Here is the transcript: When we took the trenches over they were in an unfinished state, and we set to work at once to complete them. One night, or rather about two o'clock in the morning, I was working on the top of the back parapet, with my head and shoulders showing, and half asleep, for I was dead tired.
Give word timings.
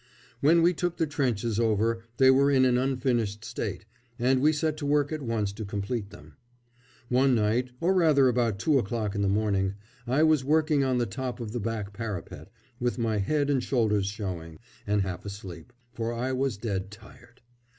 When 0.39 0.63
we 0.63 0.73
took 0.73 0.97
the 0.97 1.05
trenches 1.05 1.59
over 1.59 2.01
they 2.17 2.31
were 2.31 2.49
in 2.49 2.65
an 2.65 2.75
unfinished 2.75 3.45
state, 3.45 3.85
and 4.17 4.41
we 4.41 4.51
set 4.51 4.75
to 4.77 4.85
work 4.87 5.11
at 5.11 5.21
once 5.21 5.51
to 5.53 5.63
complete 5.63 6.09
them. 6.09 6.37
One 7.09 7.35
night, 7.35 7.69
or 7.79 7.93
rather 7.93 8.27
about 8.27 8.57
two 8.57 8.79
o'clock 8.79 9.13
in 9.13 9.21
the 9.21 9.27
morning, 9.29 9.75
I 10.07 10.23
was 10.23 10.43
working 10.43 10.83
on 10.83 10.97
the 10.97 11.05
top 11.05 11.39
of 11.39 11.51
the 11.51 11.59
back 11.59 11.93
parapet, 11.93 12.49
with 12.79 12.97
my 12.97 13.17
head 13.19 13.51
and 13.51 13.63
shoulders 13.63 14.07
showing, 14.07 14.57
and 14.87 15.03
half 15.03 15.23
asleep, 15.23 15.71
for 15.93 16.11
I 16.11 16.31
was 16.31 16.57
dead 16.57 16.89
tired. 16.89 17.43